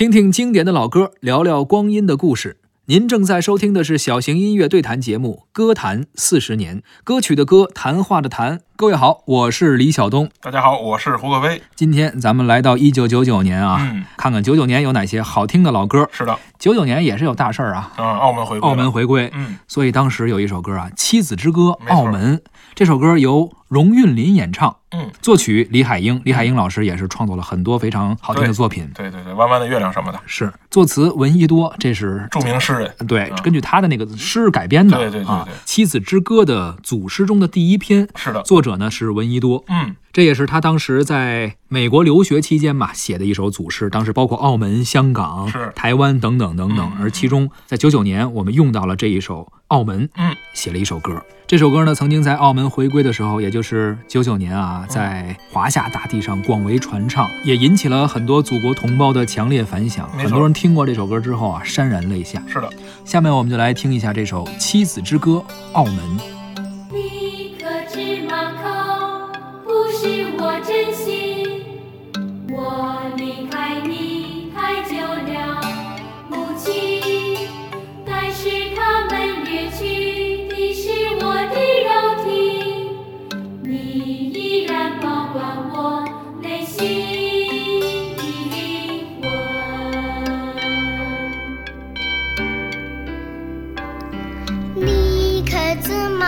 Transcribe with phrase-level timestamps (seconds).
[0.00, 2.56] 听听经典的老歌，聊聊光阴的故事。
[2.86, 8.62] 您正在收听的是小型音乐对谈节目《歌坛四十年》，歌曲的歌，谈话的谈。
[8.80, 10.30] 各位好，我是李晓东。
[10.40, 11.60] 大家好，我是胡可飞。
[11.76, 16.08] 今天咱们来到一九九九年啊，嗯，看看九九年有哪些好听的老歌。
[16.10, 19.30] 是的，九九年也是有大事儿啊，嗯，澳门回归，澳门，回归。
[19.34, 21.60] 嗯，所以当时有一首歌啊，《妻子之歌》，
[21.94, 22.40] 澳门。
[22.74, 26.22] 这首歌由荣韵林演唱，嗯，作曲李海英。
[26.24, 28.90] 李海英老师也是创作了很多非常好听的作品。
[28.94, 34.96] 对对对，弯弯的月亮什么的，是作词闻一多，这是著名诗人，对，嗯根据他的那个诗改编的。
[34.96, 39.64] 对对对啊对，《妻子之歌》的组诗中的第一篇，是的，作者呢是闻一多。
[39.68, 51.22] 嗯，这也是他当时在美国留学期间嘛写的一首组诗，当时包括澳门、香港、台湾等等等等嗯，而其中在九九年我们用到了这一首《澳门》，嗯，写了一首歌。
[51.46, 60.08] 这首歌呢，曾经在澳门回归的时候，也就是九九年嗯啊，在华夏大地上广为传唱，也引起了很多祖国同胞的强烈反响。
[60.10, 62.40] 很多人听过这首歌之后啊，潸然泪下。
[62.46, 62.70] 是的，
[63.04, 66.39] 下面我们就来听一下这首《妻子之歌》澳门。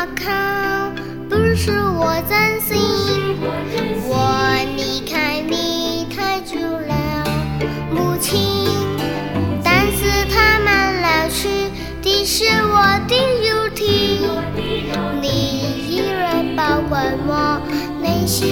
[0.03, 0.91] 我靠？
[1.31, 2.77] 不是我真心，
[4.09, 4.11] 我
[4.77, 7.25] 离开你太久了，
[7.89, 8.67] 母亲。
[9.63, 11.71] 但是他们老去
[12.03, 13.15] 的是我的
[13.49, 14.19] 肉体，
[15.21, 15.29] 你
[15.89, 17.63] 依然保管我
[18.03, 18.49] 内心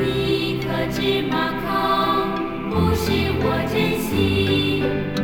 [0.00, 5.21] 一颗芝麻糠，不是我珍惜。